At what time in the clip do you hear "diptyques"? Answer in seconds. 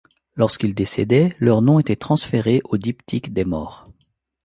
2.79-3.33